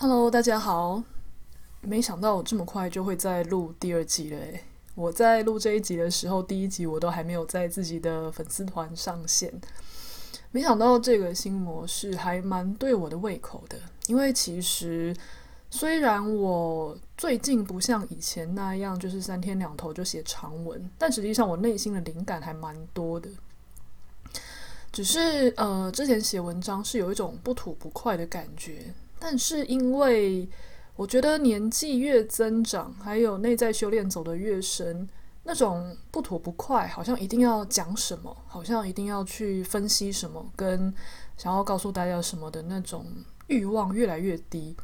[0.00, 1.02] Hello，大家好。
[1.80, 4.38] 没想到我这么快就会再录第二集了。
[4.94, 9.52] 我在录这一集的时候，第一集我都还没有在自己的粉丝团上线。
[10.52, 13.76] 没想到这个新模式还蛮对我的胃口的，
[14.06, 15.12] 因为其实
[15.68, 23.28] 虽然我最近不像以前那样，就是三天两头就写长文，但实际上我内心的灵感还蛮多的。
[24.92, 28.94] 只是呃，之前写文章是有一种不吐不快的感觉。
[29.18, 30.48] 但是因为
[30.96, 35.08] 我觉得年纪越增长，还有内在修炼走得越深，
[35.44, 40.92] 那种不吐不快，好像一定要讲什么，好像一定要去分析什么，跟
[41.36, 43.06] 想要告诉大家什么的那种
[43.46, 44.76] 欲望越来越低。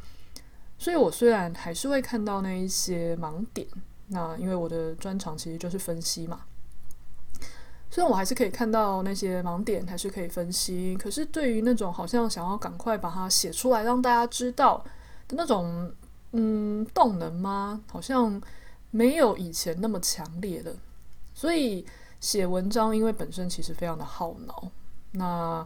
[0.79, 3.67] 所以我虽然还是会看到那一些盲点，
[4.09, 6.43] 那因为我的专长其实就是分析嘛。
[7.95, 14.85] 虽然我还是可以看到那些盲点，还是可以分析，可是对于那种好像想要赶快把它写出来让大家知道
[15.29, 15.95] 的那种，
[16.33, 17.81] 嗯，动能吗？
[17.89, 18.43] 好像
[18.91, 20.75] 没有以前那么强烈了。
[21.35, 21.87] 所以
[22.19, 24.69] 写文章，因为本身其实非常的耗脑，
[25.13, 25.65] 那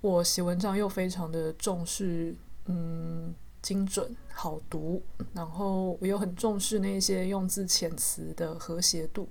[0.00, 9.28] 我写文章又非常的重视，嗯，精准好读，然后我又很重视那些用字遣词的和谐度。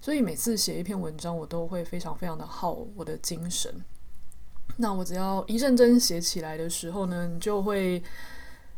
[0.00, 3.72] 所以每次写一篇文章，我都会非常非常的耗我的精神。
[4.76, 8.00] 那我只要一认真写起来的时候呢，你就会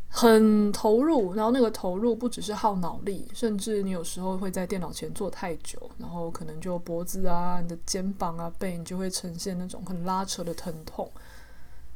[0.09, 1.35] 很投入。
[1.35, 11.07] 然后那个投入不只是耗脑力，甚至你有时候会在电脑前坐太久，然后可能就脖子啊、你的肩膀啊、背，你就会呈现那种很拉扯的疼痛。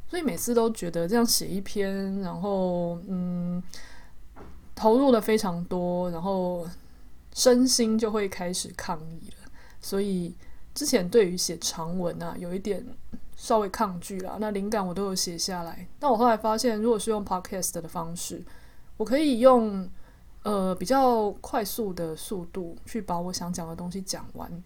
[0.08, 3.62] 所以每次都觉得这样写一篇，然后嗯，
[4.76, 6.68] 投入的非常多，然后。
[7.36, 10.34] 身心就会开始抗议了，所以
[10.74, 12.84] 之前对于写长文啊，有一点
[13.36, 14.38] 稍微抗拒啦。
[14.40, 18.42] 那灵感我都有写下来，但我后来发现，如果是用 podcast 的方式，
[18.96, 19.88] 我可以用
[20.44, 24.64] 呃比较快速的速度去把我想讲的东西讲完。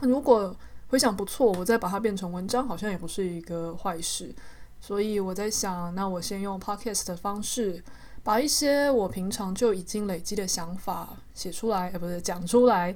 [0.00, 0.56] 如果
[0.88, 4.34] 回想不错，我再把它变成文章，好像也不是一个坏事。
[4.80, 7.84] 所以我在想，那我先用 podcast 的方式。
[8.26, 12.92] 把一些我平常就已经累积的想法写出来，呃，不是讲出来。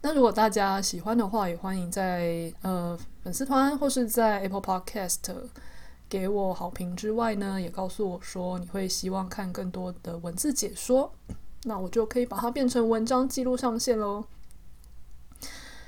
[0.00, 5.18] 那如果大家喜欢的话，也欢迎在呃粉丝团或是在 Apple Podcast
[6.08, 11.12] 给我好评之外呢，也告诉我说你会希望看更多的文字解说，
[11.64, 14.24] 那我就可以把它变成文章记录上线喽。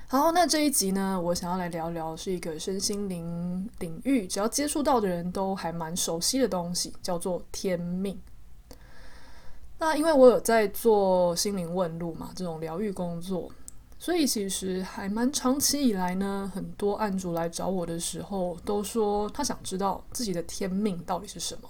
[0.09, 8.21] 好，那这一集呢，我想要来聊聊是一个身心灵领域，只要接触到的人都还蛮熟悉的东西，叫做天命。
[9.85, 13.53] 那因为我有在做心灵问路嘛，这种疗愈工作，
[13.99, 21.69] 所以其实还蛮长期以来呢，很多案主来找我的时候，都说他想知道自己的天命到底是什么。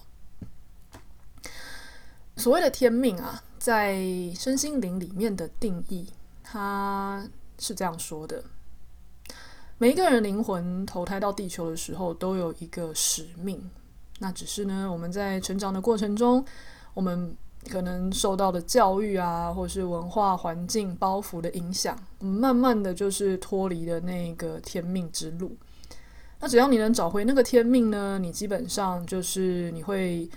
[2.36, 3.96] 所谓的天命啊，在
[4.38, 6.06] 身心灵里面的定义，
[6.44, 8.44] 他是这样说的：
[9.76, 13.60] 每一个人灵魂投胎到地球的时候，都有一个使命。
[14.20, 16.44] 那只是呢，我们在成长的过程中，
[16.94, 17.36] 我们
[17.70, 25.56] 可能受到的教育啊，或是文化环境包袱的影响，慢慢的就是脱离了那个天命之路。
[26.40, 30.28] 那只要你能找回那个天命呢，你基本上就是你会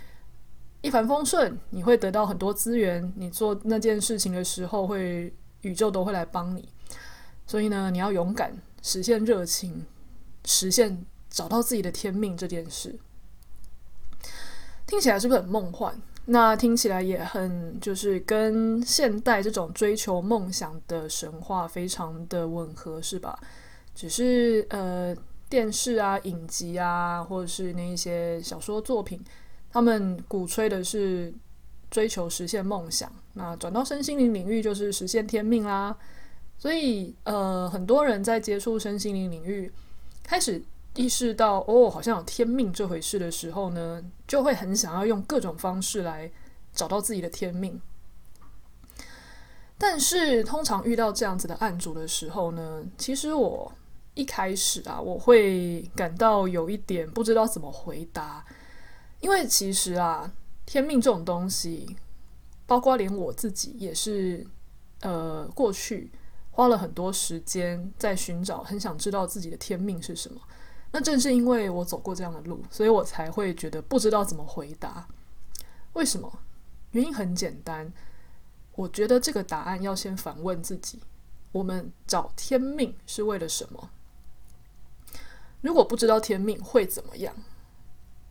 [0.80, 6.68] 一帆风顺，你会得到很多资源，你做那件事情的时候会，会宇宙都会来帮你。
[7.46, 9.84] 所以呢，你要勇敢实现热情，
[10.44, 12.98] 实现找到自己的天命这件事，
[14.86, 16.00] 听起来是不是很梦幻？
[16.30, 23.38] 那听起来也很，就是跟现代这种追求梦想的神话非常的吻合，是吧？
[23.94, 25.16] 只是呃，
[25.48, 29.18] 电视啊、影集啊，或者是那一些小说作品，
[29.72, 31.32] 他们鼓吹的是
[31.90, 33.10] 追求实现梦想。
[33.32, 35.96] 那转到身心灵领域，就是实现天命啦。
[36.58, 39.72] 所以呃，很多人在接触身心灵领域，
[40.22, 40.62] 开始。
[40.98, 46.28] 意识到哦，好像有天命这回事的时候呢，就会很想要用各种方式来
[46.74, 47.80] 找到自己的天命。
[49.78, 53.72] 但是通常遇到这样子的案主的时候呢，其实我
[54.14, 58.44] 一开始啊，我会感到有一点不知道怎么回答，
[59.20, 60.28] 因为其实啊，
[60.66, 61.96] 天命这种东西，
[62.66, 64.44] 包括连我自己也是，
[65.02, 66.10] 呃，过去
[66.50, 70.40] 花了很多时间在寻找，很想知道自己的天命是什么。
[70.90, 75.06] 那正是因为我走过这样的路，所以我才会觉得不知道怎么回答。
[75.92, 76.40] 为什么？
[76.92, 77.92] 原因很简单，
[78.74, 81.00] 我觉得这个答案要先反问自己：
[81.52, 83.90] 我们找天命是为了什么？
[85.60, 87.34] 如果不知道天命会怎么样？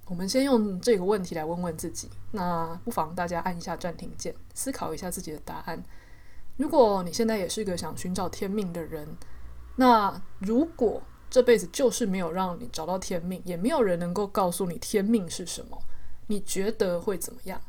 [0.05, 2.09] 我们先用这个问题来问问自己。
[2.31, 5.83] 那不妨大家按一下暂停键，思考一下自己的答案。
[6.55, 9.07] 如果你现在也是一个想寻找天命的人，
[9.75, 15.77] 那如果这辈子就是没有让你找到天命，也没有人能够告诉你天命是什么，
[16.27, 17.61] 你觉得会怎么样？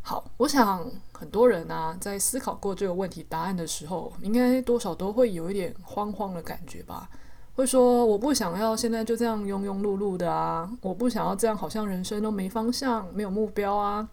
[0.00, 7.10] 好，我想很多人啊，在思考过这个问题答案的时候，应该多少都会有一点慌慌的感觉吧。
[7.54, 14.08] 会说我不想要现在就这样庸庸碌碌的啊，我不想要这样，好像人生都没方向、没有目标啊，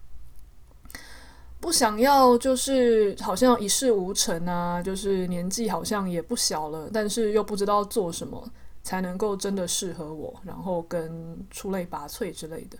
[1.66, 8.48] 不想要就是好像一事无成啊，就是年纪好像也不小了，但是又不知道做什么
[8.84, 12.78] 才能够真的适合我，然后跟出类拔萃之类的。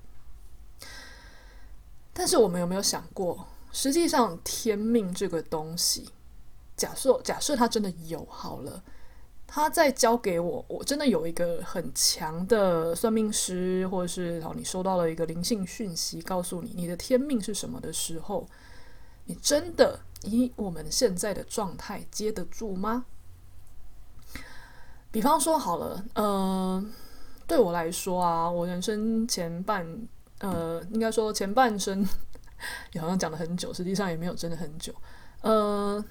[2.12, 6.08] 但是我们有没有想过，实际上天命这个东西，
[6.76, 8.80] 假设假设它真的有好了。
[9.48, 18.46] 他在交给我，我真的有一个很强的算命师，或者是好，你收到了一个灵性讯息，告诉你你的天命是什么的时候，
[19.26, 23.04] 你真的以我们现在的状态接得住吗？
[25.10, 26.84] 比方说好了，呃，
[27.46, 29.86] 对我来说啊，我人生前半，
[30.38, 32.06] 呃，应该说前半生，
[32.92, 34.94] 也好像讲了很久，实际上也没有真的很久，
[35.42, 36.04] 呃，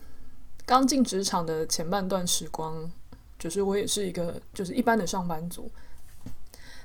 [0.65, 2.89] 刚进职场的前半段时光。
[3.37, 5.69] 就是我也是一个就是一般的上班族，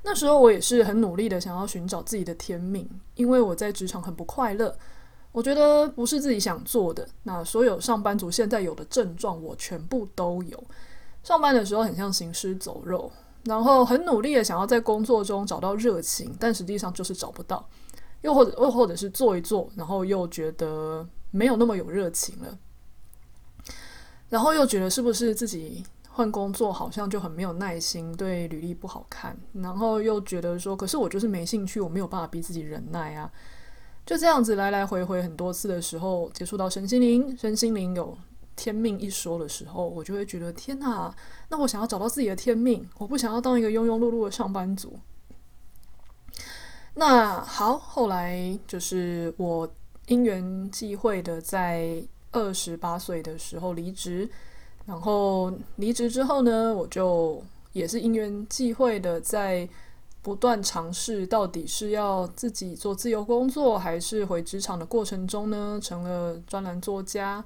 [0.02, 4.76] 那时候我也是很努力的想要寻找自己的天命，因为我在职场很不快乐，
[5.32, 7.08] 我觉得不是自己想做的。
[7.22, 10.62] 那所有上班族现在有的症状，我全部都有。
[11.22, 13.10] 上班的时候很像行尸走肉，
[13.44, 17.68] 然后很努力的想要在工作中找到热情，但实际上就是找不到，
[18.22, 22.58] 又或者又或者是做一做，然后又觉得没有那么有热情了，
[24.28, 25.84] 然后又觉得是不是自己。
[26.12, 33.30] 换工作好像就很没有耐心，对履历不好看，然后又觉得说，可是我就是没兴趣，我没有办法逼自己忍耐啊，
[34.04, 38.16] 就这样子来来回回很多次的时候，接触到身心灵，身心灵有
[38.56, 41.14] 天命一说的时候，我就会觉得天哪，
[41.48, 44.98] 那我想要找到自己的天命，我不想要当一个庸庸碌碌的上班族。
[46.94, 49.72] 那好，后来就是我
[50.08, 52.02] 因缘际会的在
[52.32, 54.28] 二十八岁的时候离职。
[54.86, 57.40] 然后离职之后呢，我就
[57.72, 59.68] 也是因缘际会的，在
[60.22, 67.44] 不断尝试，到底是要自己做自由工作，还是回职场的过程中呢，成了专栏作家。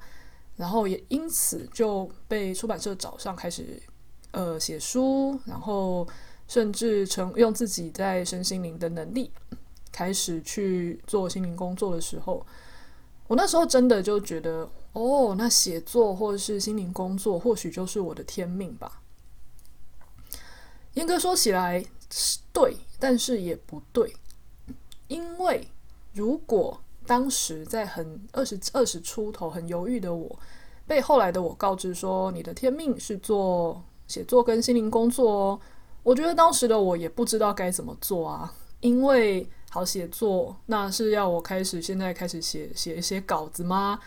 [0.57, 3.83] 然后也因此就被出版社找上，开始
[4.31, 6.07] 呃写书，然后
[6.47, 9.31] 甚至成用自己在身心灵的能力，
[9.91, 12.47] 开始去做心灵工作的时候，
[13.27, 14.69] 我那时候真的就觉得。
[14.95, 19.03] 哦，那写作或者是心灵工作，或许就是我的天命吧。
[20.93, 21.85] 严格说起来
[22.53, 24.15] 对，但是也不对，
[25.09, 25.67] 因为
[26.13, 30.39] 如果当时在很二十二十出头很犹豫的我，
[30.87, 35.61] 被后来的我告知说你的天命是做写作跟心灵工作哦，
[36.03, 43.99] 我觉得当时的我也不知道该怎么做啊，因为好写作，那是要我开始现在开始写写一些稿子吗？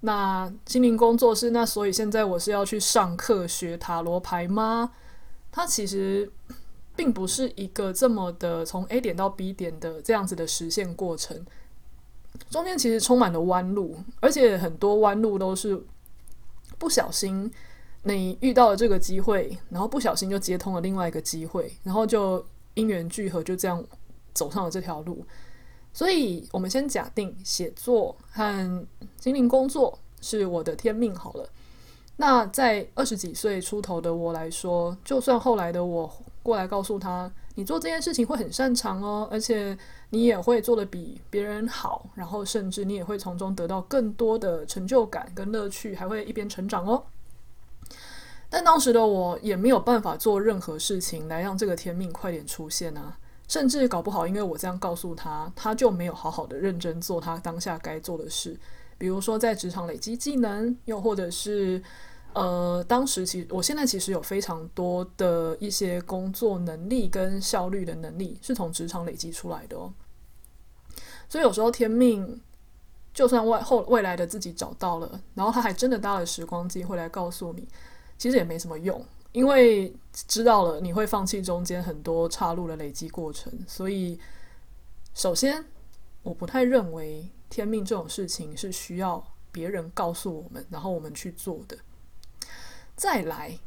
[0.00, 4.90] 那心灵工作室，那所以现在我是要去上课学塔罗牌吗？
[5.52, 6.30] 它其实
[6.96, 11.44] 并不是一个这么的从 A 点到 B 点的这样子的实现过程，
[12.50, 15.80] 中间其实充满了弯路，而且很多弯路都是
[16.78, 17.50] 不小心
[18.02, 23.84] 你遇到了这个机会，然后不小心就接通了另外一个机会，然后就因缘聚合，就这样
[24.32, 25.24] 走上了这条路。
[25.92, 28.86] 所以，我们先假定写作和
[29.18, 31.48] 心灵工作是我的天命好了。
[32.18, 36.10] 那在二十几岁出头的我来说，就算后来的我
[36.46, 39.76] 过来告诉他，你做这件事情会很擅长哦，而且
[40.10, 47.02] 你也会做得比别人好，然后甚至你也会从中得到更多的成就感跟乐趣，还会一边成长哦。
[48.48, 53.18] 但当时的我也没有办法做任何事情来让这个天命快点出现啊。
[53.48, 58.56] 甚至搞不好，因为我这样告诉他，他就没有好好的认真做他当下该做的事，
[58.98, 61.82] 比如说在职场累积技能，又或者是
[62.36, 69.90] 呃，当时其实我现在其实有非常多的一些工作能力跟效率的能力是从职场累积出来的哦。
[71.30, 72.38] 所以有时候天命，
[73.14, 77.66] 就算外后未来的自己找到了，然后他还真的搭了时光机会来告诉你，
[78.18, 79.02] 其实也没什么用。
[79.32, 84.20] 因为知道了你会放弃中间很多岔路的累积过程，所以
[85.14, 85.64] 首先
[86.22, 91.78] 我不太认为天命这种事情是需要别人告诉我们，然后我们去做的。
[92.96, 93.58] 再来，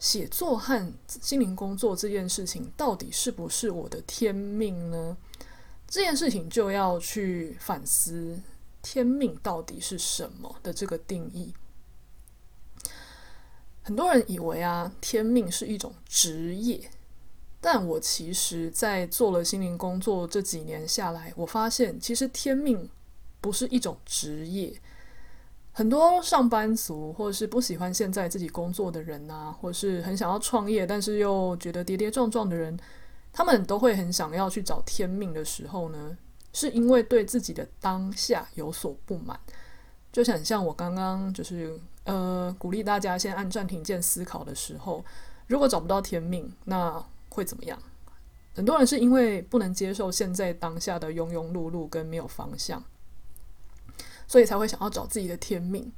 [0.00, 5.16] 写作和心灵工作这件事情到底是不是我的天命呢？
[5.86, 8.40] 这件事情就要去反思
[8.82, 11.54] 天命到底是什么的这个定义。
[13.82, 16.90] 很多人以为啊，天命是一种职业，
[17.60, 22.90] 但我其实，在做了心灵工作这几年下来，我发现其实天命
[23.40, 24.80] 不是一种职业。
[25.76, 32.74] 很多上班族，或者是不喜欢现在自己工作的人啊，或是很想要创业，但是又觉得跌跌撞撞的人，
[33.30, 36.16] 他们都会很想要去找天命的时候呢，
[36.54, 39.38] 是因为对自己的当下有所不满。
[40.10, 45.04] 就想像我刚刚就是呃鼓励大家先按暂停键思考的时候，
[45.46, 47.78] 如果找不到天命，那会怎么样？
[48.54, 52.82] 很多人是因为不能接受现在当下的庸庸碌碌跟没有方向。
[54.28, 55.90] 所以才会想要找自己的天命，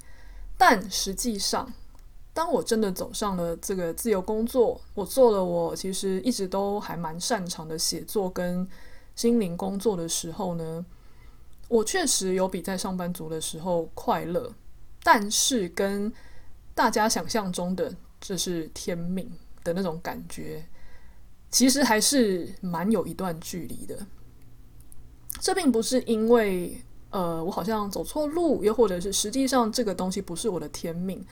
[0.59, 1.73] 但实际上，
[2.35, 8.69] 当我真的走上了这个自由工作，我做了我其实一直都还蛮擅长的写作跟
[9.17, 10.85] 心灵工作的时候呢，
[11.69, 14.53] 我确实有比在上班族的时候快乐，
[15.03, 16.13] 但是跟
[16.75, 19.27] 大家想象中的这是天命
[19.65, 20.65] 的那种感觉，
[21.51, 24.07] 其实还是蛮有一段距离的。
[25.41, 26.83] 这并不是因为。
[27.11, 31.25] 呃，我好像走错路，又或者是实际上这个东西不是我的天命，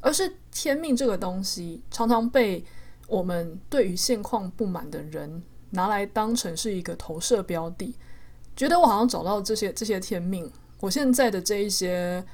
[0.00, 2.64] 而是天命这个东西常常被
[3.06, 7.94] 我们对于现况不满的人拿来当成是一个投射标的，
[8.56, 10.50] 觉得我好像找到这些这些天命，
[10.80, 12.24] 我现在的这一些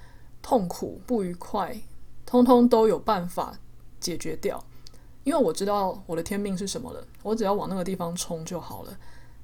[0.40, 1.76] 痛苦不愉快，
[2.24, 3.58] 通通都有办法
[3.98, 4.64] 解决掉，
[5.24, 8.96] 因为我知道我的天命是什么了，我只要往那个地方冲就好了，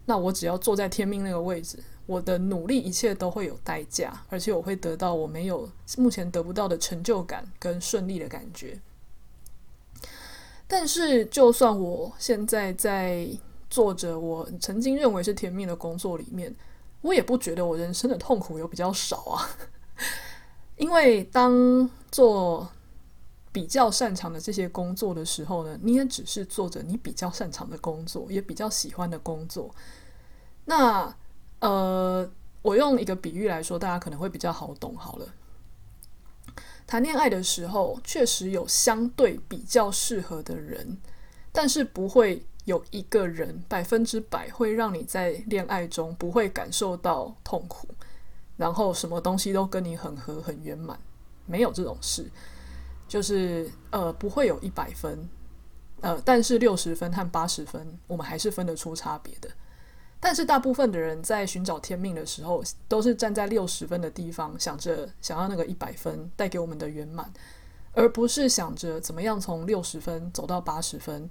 [0.05, 1.81] 那我只要坐在天命那个位置。
[2.07, 8.79] 我的努力一切都会有代价，而且我会得到我没有目前得不到的成就感跟顺利的感觉。
[10.67, 13.27] 但是，就算我现在在
[13.71, 16.55] 做着我曾经认为是甜蜜的工作里面，
[17.01, 19.49] 我也不觉得我人生的痛苦有比较少啊。
[20.77, 22.69] 因为当做
[23.51, 29.75] 比较擅长的这些工作的时候呢，你也只是做着你比较擅长的工作，也比较喜欢的工作。
[30.67, 31.15] 那。
[31.65, 32.31] 呃，
[32.61, 34.95] 我用一个比喻来说，大家可能会比较好懂。
[34.99, 35.27] 好了，
[36.87, 40.99] 谈恋爱的时候，确实有相对比较适合的人，
[41.53, 47.89] 但是不会有一个人百分之百会让你在恋爱中不会感受到痛苦，
[48.59, 51.01] 然后什么东西都跟你很合很圆满，
[51.47, 52.31] 没有这种事。
[53.09, 55.27] 就是呃，不会有一百分，
[56.03, 59.49] 呃，但是六十分和八十分，我们还是分得出差别的。
[60.25, 67.31] 但是大部分的人在寻找天命的时候，都是站在六十分的地方，想着想要那个一百分带给我们的圆满，
[67.93, 71.29] 而不是想着怎么样从六十分走到八十分。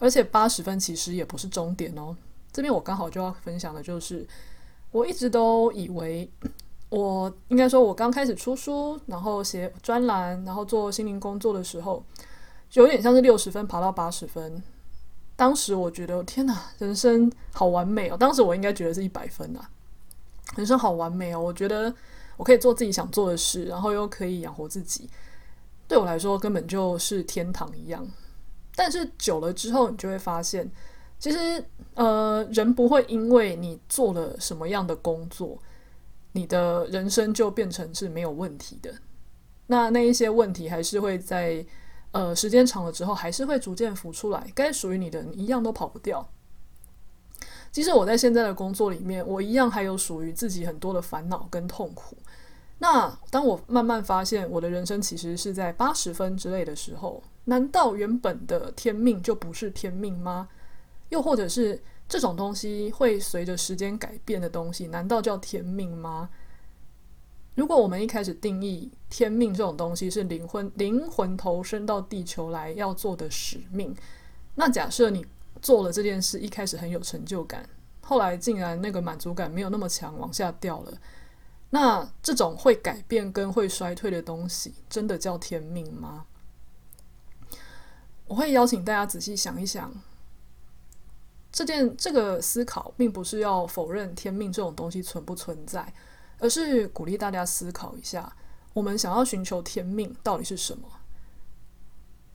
[0.00, 2.16] 而且八十分其实也不是终点哦。
[2.52, 4.26] 这边我刚好就要分享的就是，
[4.90, 6.28] 我一直都以为，
[6.88, 12.04] 我应该说，我刚开始出书，然后写专栏，然后做心灵工作的时候，
[12.72, 14.60] 有点像是六十分爬到八十分。
[15.36, 18.16] 当时我觉得天哪，人生好完美哦！
[18.16, 19.68] 当时我应该觉得是一百分啊，
[20.56, 21.40] 人生好完美哦！
[21.40, 21.92] 我觉得
[22.36, 25.10] 我可以做自己想做的事，然后又可以养活自己，
[25.88, 28.06] 对我来说根本就是天堂一样。
[28.76, 30.70] 但是久了之后，你就会发现，
[31.18, 31.64] 其实
[31.94, 35.58] 呃，人不会因为你做了什么样的工作，
[36.30, 38.94] 你的人生就变成是没有问题的。
[39.66, 41.66] 那那一些问题还是会在。
[42.14, 44.46] 呃，时间长了之后，还是会逐渐浮出来。
[44.54, 46.24] 该属于你的，你一样都跑不掉。
[47.72, 52.16] 即使我在现在的工作里面，我一样还有属于自己很多的烦恼跟痛苦。
[52.78, 60.48] 那当我慢慢发现我的人生其实是在八十分之类的时候，难道原本的天命就不是天命吗？
[61.08, 66.30] 又或者是这种东西会随着时间改变的东西，难道叫天命吗？
[67.54, 73.94] 如果我们一开始定义天命这种东西是灵魂灵魂投身到地球来要做的使命，
[74.56, 75.24] 那假设你
[75.62, 77.68] 做了这件事，一开始很有成就感，
[78.00, 80.98] 后来竟然那个满足感没有那么强，往下掉了，
[81.70, 86.26] 那这种会改变跟会衰退的东西，真的叫天命吗？
[88.26, 89.92] 我会邀请大家仔细想一想，
[91.52, 95.94] 这件这个思考并不是要否认天命这种东西存不存在。
[96.44, 98.30] 而是鼓励大家思考一下，
[98.74, 100.86] 我们想要寻求天命到底是什么？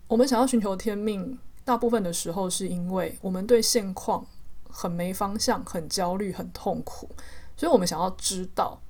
[0.07, 4.25] 我们想要寻求天命，大部分的时候是因为我们对现况
[4.67, 7.07] 很没方向、很焦虑、很痛苦，
[7.55, 8.81] 所以我们想要知道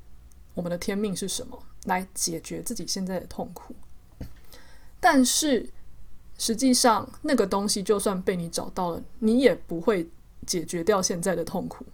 [0.53, 3.75] 我们的天命是什么，来解决自己现在的痛苦。
[5.01, 5.69] 但是
[6.38, 10.09] 实际上那个东西就算被你找到了，你也不会
[10.47, 11.85] 解决掉现在的痛苦。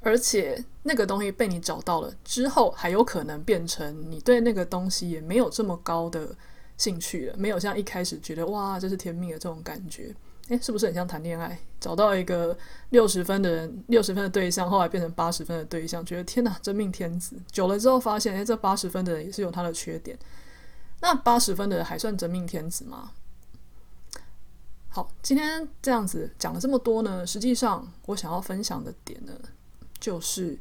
[0.00, 6.36] 而且那个东西被你找到了之后，还有可能变成你对那个东西也没有这么高的
[6.76, 10.14] 兴趣了，没有像一开始觉得哇，这是天命的这种感觉。
[10.48, 11.58] 诶，是不是很像谈恋爱？
[11.80, 12.56] 找到一个
[12.90, 17.34] 六十分的人，六十分的对象，后来变成八十分的对象，觉得天哪，真命天子。
[17.50, 20.16] 久了之后发现，诶，这八十分的人也是有他的缺点。
[21.00, 23.10] 那八十分的人还算真命天子吗？
[24.88, 29.32] 好，今天这样子讲了这么多呢，实际上我想要分享的点呢。
[29.98, 30.58] 就是，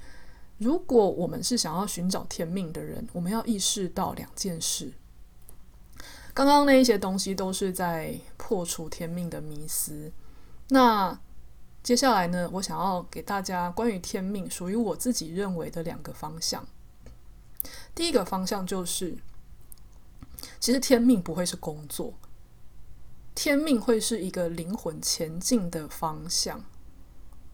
[0.58, 4.94] 如果我们是想要寻找天命的人，我们要意识到两件事。
[6.34, 10.12] 刚刚那一些东西都是在破除天命的迷思。
[10.70, 11.18] 那
[11.82, 16.68] 接下来呢，我想要给大家关于天命属于我自己认为的两个方向。
[17.94, 19.18] 第一个方向就是，
[20.60, 22.14] 其实天命不会是工作，
[23.34, 26.64] 天命会是一个灵魂前进的方向。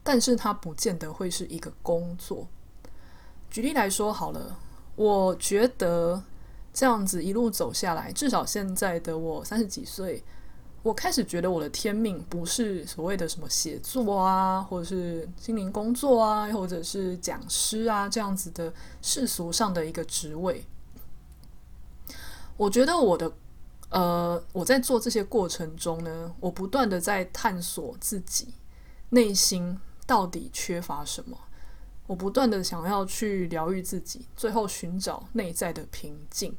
[0.04, 2.48] 但是它不见得会是一个工作。
[3.50, 4.58] 举例来说好了，
[4.96, 6.24] 我觉得
[6.74, 10.24] 这样子一路走下来，至少现在的我三十几岁，
[10.84, 20.64] 我开始觉得我的天命不是所谓的什么写作啊，或者是心灵工作啊，或者是讲师啊这样子的世俗上的一个职位。
[22.56, 23.32] 我觉得我的
[23.90, 28.54] 呃，我在做这些过程中呢，我不断的在探索自己
[29.10, 29.78] 内心。
[30.12, 31.38] 到底缺乏什么？
[32.06, 36.54] 我不断的想要去疗愈自己，最后寻找内在的平静。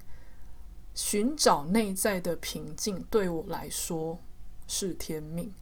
[0.94, 4.18] 寻找内在的平静对我来说
[4.66, 5.52] 是天命。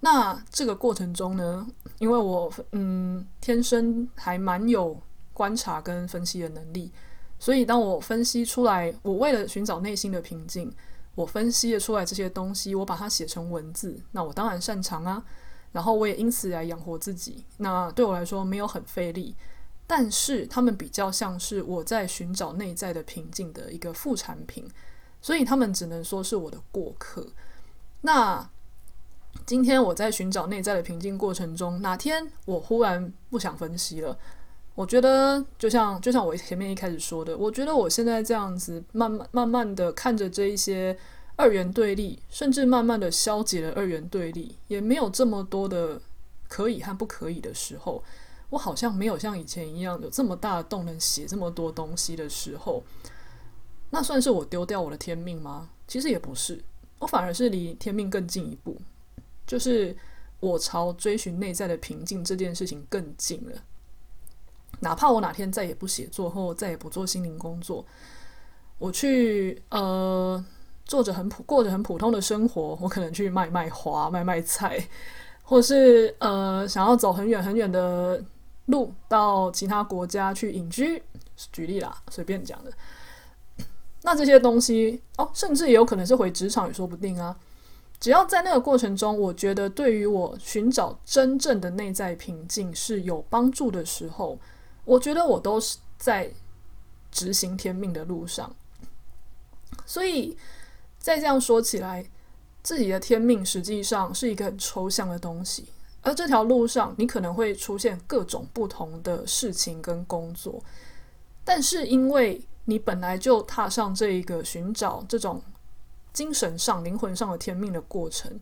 [0.00, 1.66] 那这个过程中呢，
[1.98, 4.98] 因为我嗯天生还蛮有
[5.34, 6.90] 观察跟分析的能力，
[7.38, 10.72] 所以当我分析出来，我为了寻找内心的平静，
[11.14, 15.22] 我分析了出来这些东西，我把它写成文字，那我当然擅长啊。
[15.72, 19.36] 然后我也因此来养活自己，那对我来说没有很费力，
[19.86, 24.68] 但是他们比较像是我在寻找内在的平静的一个副产品，
[25.22, 27.26] 所以他们只能说是我的过客。
[28.00, 28.50] 那
[29.46, 34.18] 今天我在寻找内在的平静过程中，哪天我忽然不想分析了，
[34.74, 40.98] 我觉得就像就像我前面一开始说的，我觉得我现在这样子慢慢慢慢的看着这一些。
[41.40, 45.98] 二元对立，甚至慢慢的消解了二元对立，也没有这么多的
[46.48, 48.04] 可以和不可以的时候，
[48.50, 52.82] 我好像没有像以前一样有这么大的动能写这么多东西的时候，
[53.88, 55.70] 那算是我丢掉我的天命吗？
[55.88, 56.62] 其实也不是，
[56.98, 58.76] 我反而是离天命更进一步，
[59.46, 59.96] 就是
[60.40, 63.56] 我朝追寻内在的平静这件事情更近了。
[64.80, 67.86] 哪怕我哪天再也不写作，或再也不做心灵工作，
[68.76, 70.44] 我去呃。
[70.90, 74.84] 做着很普，过着很普通的生活，我可能去卖卖花、卖卖菜，
[75.44, 78.20] 或是呃想要走很远很远的
[78.66, 81.00] 路到其他国家去隐居，
[81.52, 82.72] 举例啦，随便讲的。
[84.02, 87.36] 那这些东西哦，甚至也有可能是回职场也说不定啊。
[88.00, 94.36] 只要在那个过程中，我觉得对于我寻找真正的内在平静是有帮助的时候，
[94.84, 96.32] 我觉得我都是在
[97.12, 98.52] 执行天命的路上，
[99.86, 100.36] 所以。
[101.00, 102.04] 再这样说起来，
[102.62, 105.64] 自己的天命实际上是一个很抽象的东西，
[106.02, 110.62] 而这条路上你可能会出现各种不同的事情跟工作，
[111.42, 115.42] 但是因为你本来就踏上这一个寻找这种
[116.12, 118.38] 精神上、灵魂上的天命的过程，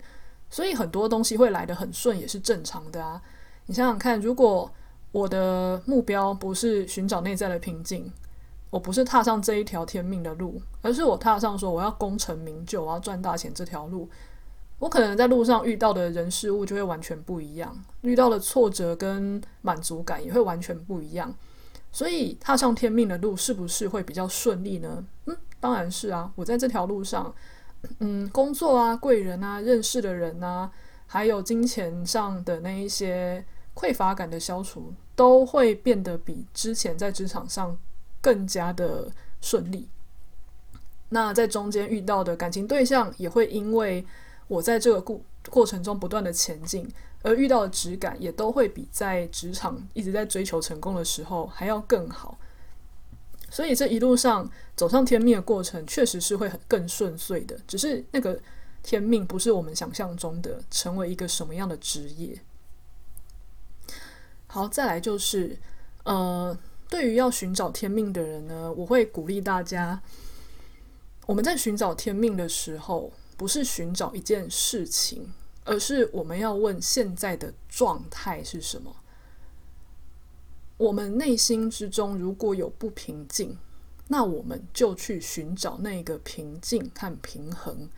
[0.50, 3.22] 所以很多东西会来得很顺，也是正常的啊。
[3.66, 4.70] 你想想看，如果
[5.12, 8.12] 我的目标不是寻找内在的平静，
[8.70, 14.08] 我不是踏上这一条天命的路，而是我踏上说我要功成名就，我要赚大钱这条路。
[14.78, 21.34] 我可能在路上遇到的人事物就会完全不一样，遇到的挫折跟满足感也会完全不一样。
[21.90, 25.04] 所以踏上天命的路是不是会比较顺利呢？
[25.24, 26.30] 嗯，当然是啊。
[26.36, 27.34] 我在这条路上，
[27.98, 30.70] 嗯，工作啊、贵人啊、认识的人啊，
[31.06, 37.76] 还有金钱上的那一些匮乏感的消除，都会变得比之前在职场上。
[38.20, 39.88] 更加的顺利。
[41.10, 44.04] 那在中间遇到的感情对象，也会因为
[44.46, 46.86] 我在这个过过程中不断的前进，
[47.22, 52.36] 而遇到的质感也都会比在职场一直在追求成功的时候还要更好。
[53.48, 57.58] 所以这一路上走上天命的过程，确实是会很更顺遂的。
[57.66, 58.38] 只是那个
[58.82, 62.38] 天命不是我们想象中的成为一个什么样的职业。
[64.46, 65.56] 好，再来就是
[66.04, 66.54] 呃。
[66.88, 70.00] 对于要寻找天命的人呢，我会鼓励大家
[71.26, 75.32] 我们在寻找天命的时候，不是寻找一件事情，
[75.64, 78.96] 而是我们要问现在的状态是什么。
[80.78, 83.58] 我们内心之中如果有不平静，
[84.06, 87.90] 那我们就去寻找那个平静和平衡。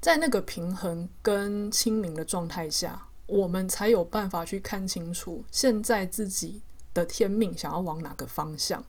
[0.00, 6.62] 在那个平衡跟清明的状态下，我们才有办法去看清楚现在自己
[6.96, 8.82] 的天命想要往哪个方向。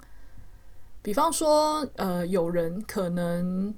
[1.01, 3.73] 比方说，呃，有人可能，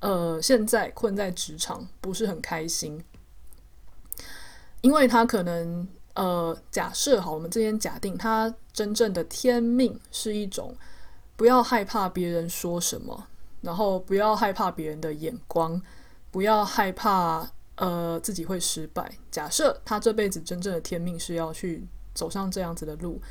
[0.00, 3.04] 呃，现在困在职场，不是很开心，
[4.80, 10.74] 因为他可能，呃，假设好，我们这边假定他真正的天命是一种
[11.36, 13.26] 不要害怕别人说什么，
[13.60, 15.82] 然后不要害怕别人的眼光。
[16.30, 19.08] 不要害怕，呃，自己会失败。
[19.30, 23.22] 假设他这辈子真正的天命是要去走上这样子的路，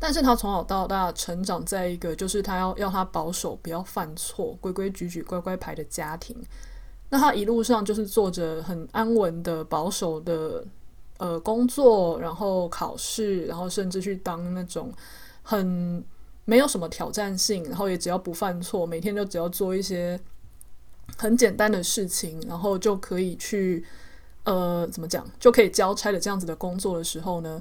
[0.00, 6.36] 但是他从小到大成长在一个就是他要要他保守，不要犯错，规规矩矩、乖乖牌的家庭。
[7.10, 10.64] 那他一路上就是做着很安稳的、保守的
[11.18, 14.92] 呃工作，然后考试，然后甚至去当那种
[15.42, 16.02] 很
[16.44, 20.18] 没有什么挑战性，然后也只要不犯错，每天就只要做一些。
[21.18, 23.84] 很简单的事情，然后就可以去，
[24.44, 27.60] 呃，怎么讲，就可以交差的这样子的工作的时候呢，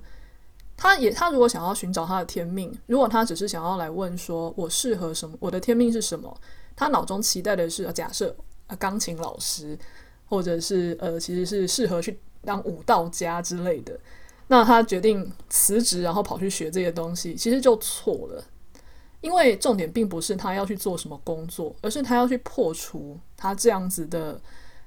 [0.82, 6.34] 他也他如果想要寻找他的天命，如果他只是想要来问说，我适合什么，我的天命是什么，
[6.74, 8.34] 他脑中期待的是，假设
[8.68, 9.78] 啊，钢琴老师，
[10.26, 14.00] 或者是呃，其实是适合去当舞蹈家之类的，
[14.48, 18.42] 那他决定辞职，然后跑去学这些东西，其实就错了。
[19.20, 24.40] 因为重点并不是他要去做什么工作，而是他要去破除他这样子的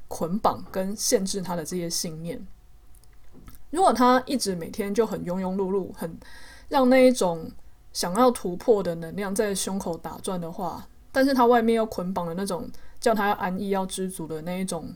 [0.09, 2.43] 捆绑跟限制他的这些信念。
[3.73, 6.17] 如果他一直每天就很庸庸碌碌，很
[6.69, 7.51] 让那一种
[7.93, 14.95] 想要突破的能量在胸口打转的话，但是他外面又捆绑的那种叫他要安逸、要知足的那一种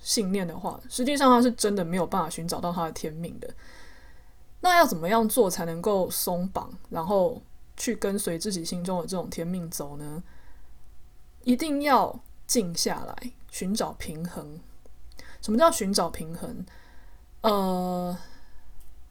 [0.00, 3.48] 信念的话，实际上他是真的没有办法寻找到他的天命的。
[4.60, 7.40] 那要怎么样做才能够松绑，然后
[7.76, 10.22] 去跟随自己心中的这种天命走呢？
[11.44, 14.58] 一定要静下来，寻找平衡。
[15.40, 16.66] 什么叫寻找平衡？
[17.48, 18.14] 呃，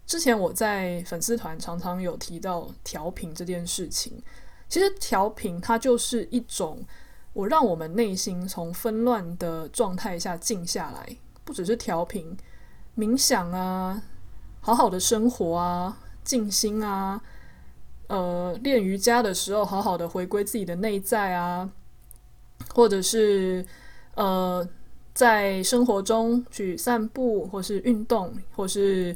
[0.05, 4.21] 之前我在粉丝团常常有提到调频这件事情。
[4.69, 6.85] 其实调频它就是一种
[7.33, 12.37] 我让我们内心从纷乱的状态下静下来，不只是调频，
[12.95, 14.03] 冥想啊，
[14.61, 17.19] 好好的生活啊，静心啊。
[18.07, 21.69] 呃，练瑜伽的时候，好好的回归自己的内在啊，
[22.75, 23.65] 或者是
[24.15, 24.67] 呃，
[25.17, 29.15] 在生活中去散步，或是运动，或是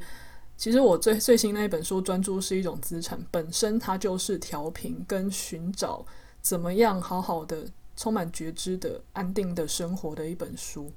[0.57, 6.03] 其实我最最新那一本书《专注是一种资产》，本身它就是调频跟寻找
[6.41, 10.91] 怎么样好好的充满觉知的安定的生活的一本书。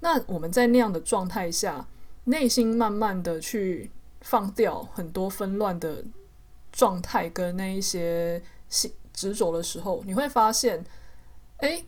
[0.00, 1.86] 那我们在那样的状态下，
[2.24, 3.90] 内心慢慢的去
[4.22, 6.04] 放掉很多纷乱的。
[6.76, 8.42] 状态跟那一些
[9.12, 10.84] 执着的时候，你会发现，
[11.58, 11.84] 诶，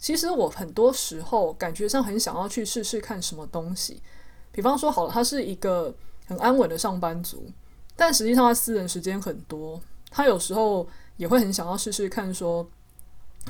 [0.00, 4.02] 其实我很多时候感觉上很想要去试试看什么东西。
[4.50, 5.94] 比方说，好了，他是一个
[6.26, 7.48] 很安稳的上班族，
[7.94, 9.80] 但实际上他私人时间很多。
[10.10, 12.66] 他有时候也会很想要试试看，说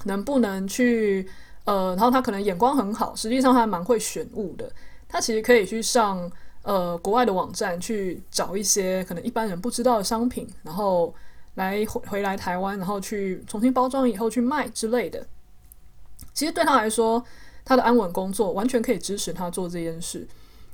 [0.04, 1.26] 能不能去
[1.64, 4.70] 呃，然后他可能眼光很好，实际上他蛮会选物的。
[5.08, 6.30] 他其实可以去上。
[6.62, 11.12] 呃，国外的网站去找一些可能一般人不知道的商品，然后
[11.54, 15.26] 来回回来台湾，然后去重新包装以后去卖之类的。
[16.40, 17.22] 其实对他来说，
[17.66, 20.26] 他的安稳工作完全可以支持他做这件事。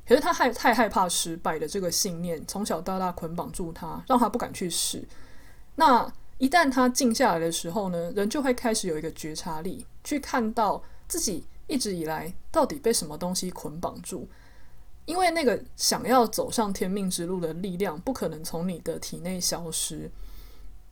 [0.07, 5.03] 可是他害太害怕失败的这个信念，从小到大捆绑住他，让他不敢去试。
[5.75, 14.29] 那一旦他静下来的时候呢，人就会开始有一个觉察力，去看到自己一直以来到底被什么东西捆绑住。
[15.05, 20.09] 因为那个想要走上天命之路的力量，不可能从你的体内消失，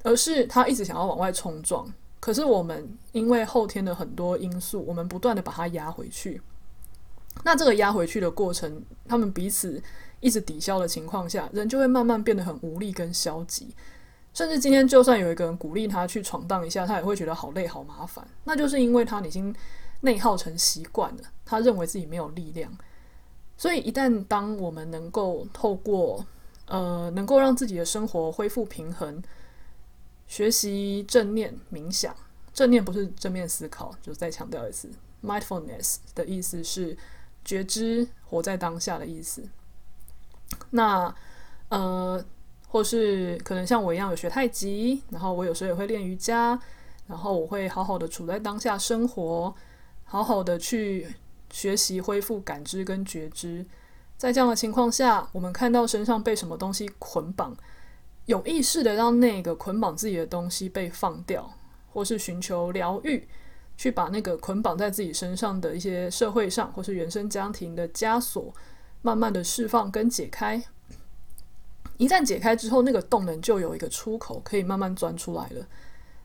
[0.03, 1.89] 而是他一直想要往外冲撞。
[2.25, 6.41] 可是我们因为后天的很多因素，我们不断的把它压回去。
[7.43, 9.83] 那这个压回去的过程，他们彼此
[10.21, 13.75] 一直抵消的情况下，人就会慢慢变得很无力跟消极。
[14.33, 18.27] 甚至今天就算有一个人鼓励他去闯荡一下，他也会觉得好累好麻烦。
[18.45, 19.55] 那就是因为他已经
[20.01, 22.75] 内耗成习惯了，他认为自己没有力量。
[23.59, 26.25] 所以，一旦当我们能够透过
[26.69, 29.23] 呃，能够让自己的生活恢复平衡，
[30.27, 32.15] 学习正念冥想，
[32.53, 34.91] 正念不是正面思考，就再强调一次
[35.23, 36.97] ，mindfulness 的意思是
[37.45, 39.43] 觉知、活在当下的意思。
[40.71, 41.15] 那
[41.69, 42.25] 呃，
[42.69, 46.59] 或是可能像我一样有学太极，然后我有时候也会练瑜伽，
[47.07, 49.55] 然后我会好好的处在当下生活。
[50.07, 51.09] 好好的去
[51.51, 53.65] 学习恢复感知跟觉知。
[54.17, 57.57] 在这样的情况下，我们看到身上被什么东西捆绑，
[58.27, 61.51] 有意识的让那个捆绑自己的东西被放掉，
[61.93, 63.29] 或是寻求疗愈，
[63.77, 68.53] 去把那个捆绑在自己身上的一些社会上或是原生家庭的枷锁，
[69.03, 70.63] 慢慢的释放跟解开。
[71.97, 75.67] 一旦解开之后，那个动能就有一个出口，可以慢慢钻出来了。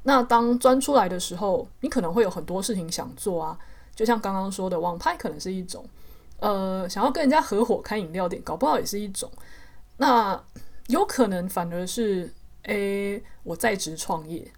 [0.04, 3.58] 那当钻出来的时候，你可能会有很多事情想做啊，
[3.94, 5.86] 就像刚刚说的，网拍可能是一种。
[6.40, 9.30] 呃，想要跟人家合伙开饮料店，搞不好也是一种。
[9.98, 10.42] 那
[10.89, 14.52] 有可能反而是，诶，我在职创业。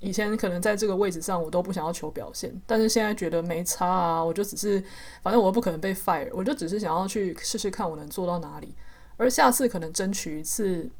[0.00, 4.82] 以前可能在这个位置上，我都不想要求表现，但是现在觉得没差啊，我就只是，
[5.22, 8.74] 反正我不可能被 fire，我就只是想要去试试看我能做到哪里。
[9.16, 10.90] 而下次可能争取一次，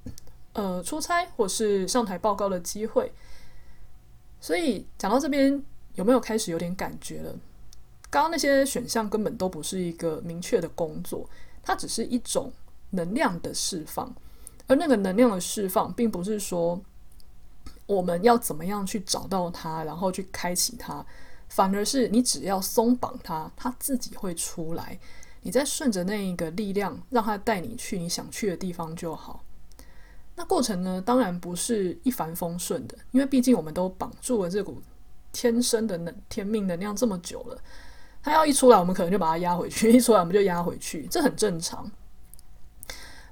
[0.53, 3.13] 呃，出差或是上台报告的机会。
[4.41, 5.61] 所以讲到这边，
[5.97, 7.33] 有没有开始有点感觉了？
[8.11, 11.29] 刚刚那些选项根本都不是一个明确的工作，
[11.65, 12.53] 它只是一种
[12.91, 14.13] 能量的释放，
[14.69, 16.81] 而那个能量的释放，并不是说
[17.87, 21.05] 我们要怎么样去找到它，然后去开启它，
[21.49, 24.99] 反而是你只要松绑它，它自己会出来，
[25.43, 29.43] 你再顺着那一个力量，让它带你去你想去的地方就好。
[30.37, 34.81] 那过程呢，当然不是一帆风顺的，因为毕竟我们都绑住了这股
[35.33, 37.59] 天生的能天命能量这么久了。
[38.23, 41.91] 它要一出来，我们可能就把它压回去； 一出来，我们就压回去，这很正常。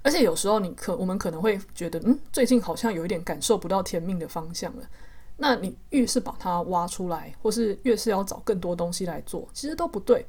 [0.06, 4.84] 而且有时候，你可我们可能会觉得，嗯，最近好像有一点感受不到天命的方向了。
[5.36, 10.24] 那你越是把它挖出来，或是越是要找更多东西来做，其实都不对。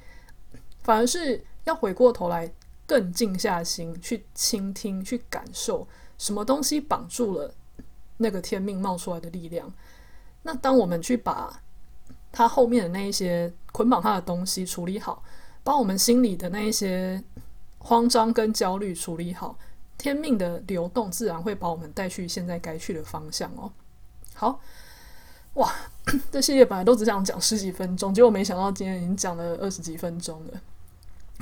[0.81, 2.51] 反而是要回过头来，
[2.87, 5.87] 更静下心去倾听、去感受，
[6.17, 7.53] 什么东西绑住了
[8.17, 9.71] 那个天命冒出来的力量。
[10.41, 11.61] 那当我们去把
[12.31, 15.23] 它后面的那一些捆绑它的东西处理好，
[15.63, 17.23] 把我们心里的那一些
[17.77, 19.57] 慌张跟焦虑处理好，
[19.97, 23.71] 天命的流动自然会把我们带去现在该去的方向哦。
[24.33, 24.59] 好，
[25.55, 25.73] 哇，
[26.31, 30.61] 这系列本来都只想讲十几分钟，结果没想到今天已经讲了二十几分钟了。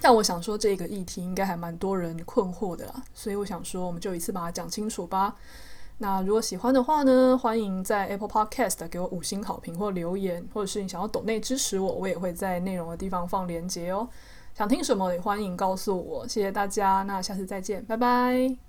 [0.02, 5.36] 但我想说，这个议题应该还蛮多人困惑的啦，所以我想说，我们就一次把它讲清楚吧。
[6.00, 14.08] 那如果喜欢的话呢，欢迎在 Apple Podcast 给我五星好评或留言，或者是你想要抖内支持我，我也会在内容的地方放链接哦。
[14.56, 18.65] 想听什么也欢迎告诉我，谢谢大家，那下次再见，拜拜。